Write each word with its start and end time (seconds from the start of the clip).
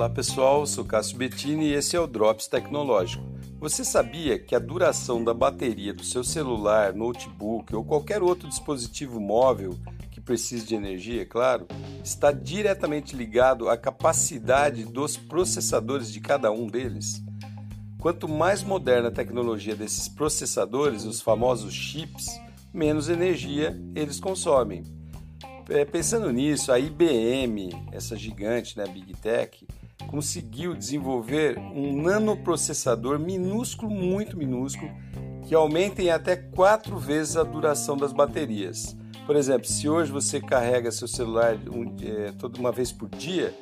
Olá 0.00 0.08
pessoal, 0.08 0.66
sou 0.66 0.82
Cássio 0.82 1.18
Bettini 1.18 1.66
e 1.66 1.74
esse 1.74 1.94
é 1.94 2.00
o 2.00 2.06
Drops 2.06 2.46
Tecnológico. 2.46 3.22
Você 3.58 3.84
sabia 3.84 4.38
que 4.38 4.54
a 4.54 4.58
duração 4.58 5.22
da 5.22 5.34
bateria 5.34 5.92
do 5.92 6.02
seu 6.02 6.24
celular, 6.24 6.94
notebook 6.94 7.76
ou 7.76 7.84
qualquer 7.84 8.22
outro 8.22 8.48
dispositivo 8.48 9.20
móvel 9.20 9.78
que 10.10 10.18
precise 10.18 10.66
de 10.66 10.74
energia, 10.74 11.20
é 11.20 11.26
claro, 11.26 11.66
está 12.02 12.32
diretamente 12.32 13.14
ligado 13.14 13.68
à 13.68 13.76
capacidade 13.76 14.86
dos 14.86 15.18
processadores 15.18 16.10
de 16.10 16.18
cada 16.18 16.50
um 16.50 16.66
deles? 16.66 17.22
Quanto 17.98 18.26
mais 18.26 18.62
moderna 18.62 19.08
a 19.08 19.12
tecnologia 19.12 19.76
desses 19.76 20.08
processadores, 20.08 21.04
os 21.04 21.20
famosos 21.20 21.74
chips, 21.74 22.40
menos 22.72 23.10
energia 23.10 23.78
eles 23.94 24.18
consomem. 24.18 24.82
É, 25.68 25.84
pensando 25.84 26.32
nisso, 26.32 26.72
a 26.72 26.78
IBM, 26.78 27.68
essa 27.92 28.16
gigante, 28.16 28.78
né, 28.78 28.86
Big 28.86 29.12
Tech, 29.18 29.66
conseguiu 30.04 30.74
desenvolver 30.74 31.58
um 31.58 32.02
nanoprocessador 32.02 33.18
minúsculo, 33.18 33.90
muito 33.90 34.36
minúsculo, 34.36 34.90
que 35.46 35.54
aumenta 35.54 36.02
em 36.02 36.10
até 36.10 36.36
quatro 36.36 36.98
vezes 36.98 37.36
a 37.36 37.42
duração 37.42 37.96
das 37.96 38.12
baterias. 38.12 38.96
Por 39.26 39.36
exemplo, 39.36 39.66
se 39.66 39.88
hoje 39.88 40.10
você 40.10 40.40
carrega 40.40 40.90
seu 40.90 41.06
celular 41.06 41.56
um, 41.72 41.94
é, 42.02 42.32
toda 42.32 42.58
uma 42.58 42.72
vez 42.72 42.90
por 42.90 43.08
dia, 43.08 43.54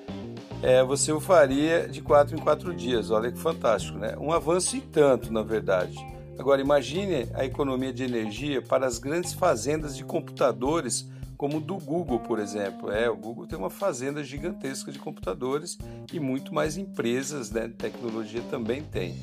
é, 0.63 0.83
você 0.83 1.13
o 1.13 1.21
faria 1.21 1.89
de 1.89 2.01
quatro 2.01 2.37
em 2.37 2.39
quatro 2.39 2.75
dias. 2.75 3.11
Olha 3.11 3.31
que 3.31 3.39
fantástico, 3.39 3.99
né? 3.99 4.17
Um 4.19 4.33
avanço 4.33 4.77
e 4.77 4.81
tanto, 4.81 5.33
na 5.33 5.43
verdade. 5.43 5.97
Agora, 6.39 6.61
imagine 6.61 7.29
a 7.35 7.45
economia 7.45 7.93
de 7.93 8.05
energia 8.05 8.63
para 8.63 8.87
as 8.87 8.99
grandes 8.99 9.33
fazendas 9.33 9.97
de 9.97 10.05
computadores 10.05 11.09
como 11.39 11.61
do 11.61 11.77
Google, 11.77 12.19
por 12.19 12.41
exemplo. 12.41 12.91
É, 12.91 13.09
o 13.09 13.17
Google 13.17 13.47
tem 13.47 13.57
uma 13.57 13.71
fazenda 13.71 14.25
gigantesca 14.25 14.91
de 14.91 14.99
computadores 14.99 15.79
e 16.13 16.19
muito 16.19 16.53
mais 16.53 16.77
empresas 16.77 17.53
né, 17.53 17.69
de 17.69 17.75
tecnologia 17.75 18.43
também 18.51 18.83
tem. 18.83 19.17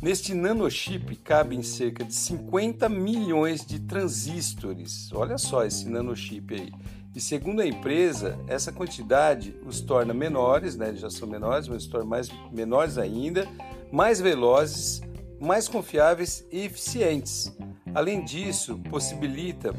Neste 0.00 0.32
nanochip 0.32 1.16
cabem 1.16 1.60
cerca 1.64 2.04
de 2.04 2.14
50 2.14 2.88
milhões 2.88 3.66
de 3.66 3.80
transistores. 3.80 5.12
Olha 5.12 5.36
só 5.36 5.64
esse 5.64 5.88
nanochip 5.88 6.54
aí. 6.54 6.72
E 7.12 7.20
segundo 7.20 7.60
a 7.60 7.66
empresa, 7.66 8.38
essa 8.46 8.70
quantidade 8.70 9.56
os 9.66 9.80
torna 9.80 10.14
menores, 10.14 10.76
né, 10.76 10.90
eles 10.90 11.00
já 11.00 11.10
são 11.10 11.26
menores, 11.26 11.66
mas 11.66 11.82
os 11.82 11.88
torna 11.88 12.06
mais 12.06 12.30
menores 12.52 12.96
ainda, 12.96 13.48
mais 13.90 14.20
velozes, 14.20 15.02
mais 15.40 15.66
confiáveis 15.66 16.46
e 16.52 16.60
eficientes. 16.60 17.52
Além 17.92 18.24
disso, 18.24 18.78
possibilita 18.88 19.74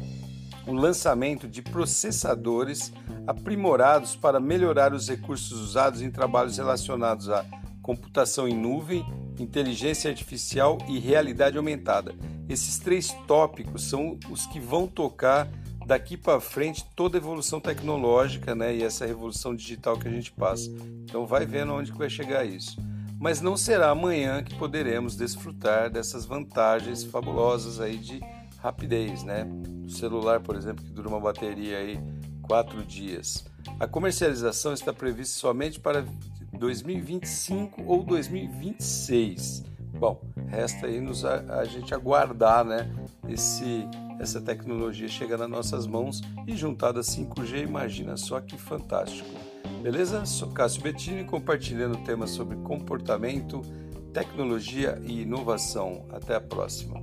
o 0.70 0.74
lançamento 0.74 1.48
de 1.48 1.60
processadores 1.60 2.92
aprimorados 3.26 4.14
para 4.14 4.38
melhorar 4.38 4.94
os 4.94 5.08
recursos 5.08 5.58
usados 5.58 6.00
em 6.00 6.10
trabalhos 6.10 6.56
relacionados 6.56 7.28
à 7.28 7.44
computação 7.82 8.46
em 8.46 8.54
nuvem, 8.54 9.04
inteligência 9.38 10.08
artificial 10.08 10.78
e 10.88 10.98
realidade 10.98 11.56
aumentada. 11.56 12.14
Esses 12.48 12.78
três 12.78 13.12
tópicos 13.26 13.82
são 13.82 14.18
os 14.30 14.46
que 14.46 14.60
vão 14.60 14.86
tocar 14.86 15.48
daqui 15.86 16.16
para 16.16 16.40
frente 16.40 16.86
toda 16.94 17.16
a 17.16 17.20
evolução 17.20 17.58
tecnológica 17.58 18.54
né, 18.54 18.76
e 18.76 18.84
essa 18.84 19.04
revolução 19.04 19.56
digital 19.56 19.98
que 19.98 20.06
a 20.06 20.10
gente 20.10 20.30
passa. 20.30 20.70
Então 21.02 21.26
vai 21.26 21.44
vendo 21.44 21.72
onde 21.72 21.90
que 21.90 21.98
vai 21.98 22.08
chegar 22.08 22.44
isso. 22.44 22.78
Mas 23.18 23.40
não 23.40 23.56
será 23.56 23.90
amanhã 23.90 24.42
que 24.42 24.54
poderemos 24.54 25.16
desfrutar 25.16 25.90
dessas 25.90 26.24
vantagens 26.24 27.02
fabulosas 27.02 27.80
aí 27.80 27.96
de 27.96 28.20
rapidez, 28.60 29.24
né? 29.24 29.46
O 29.84 29.90
celular, 29.90 30.40
por 30.40 30.56
exemplo, 30.56 30.84
que 30.84 30.92
dura 30.92 31.08
uma 31.08 31.20
bateria 31.20 31.78
aí 31.78 31.98
quatro 32.42 32.84
dias. 32.84 33.44
A 33.78 33.86
comercialização 33.86 34.72
está 34.72 34.92
prevista 34.92 35.38
somente 35.38 35.80
para 35.80 36.04
2025 36.52 37.82
ou 37.86 38.02
2026. 38.02 39.64
Bom, 39.98 40.20
resta 40.48 40.86
aí 40.86 41.00
nos 41.00 41.24
a, 41.24 41.60
a 41.60 41.64
gente 41.64 41.94
aguardar, 41.94 42.64
né? 42.64 42.90
Esse 43.28 43.86
essa 44.20 44.38
tecnologia 44.38 45.08
chega 45.08 45.38
nas 45.38 45.48
nossas 45.48 45.86
mãos 45.86 46.20
e 46.46 46.54
juntada 46.54 47.00
a 47.00 47.02
5G, 47.02 47.62
imagina 47.62 48.18
só 48.18 48.38
que 48.38 48.58
fantástico. 48.58 49.30
Beleza? 49.82 50.26
Sou 50.26 50.50
Cássio 50.50 50.82
Bettini 50.82 51.24
compartilhando 51.24 51.96
temas 52.04 52.30
sobre 52.30 52.54
comportamento, 52.58 53.62
tecnologia 54.12 55.00
e 55.06 55.22
inovação. 55.22 56.04
Até 56.10 56.34
a 56.34 56.40
próxima. 56.40 57.02